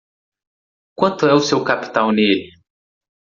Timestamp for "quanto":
0.95-1.27